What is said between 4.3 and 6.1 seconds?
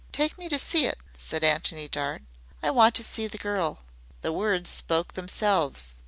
words spoke themselves.